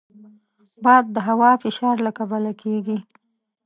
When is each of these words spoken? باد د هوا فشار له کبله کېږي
باد 0.83 1.05
د 1.15 1.17
هوا 1.27 1.51
فشار 1.63 1.95
له 2.05 2.11
کبله 2.17 2.51
کېږي 2.61 2.97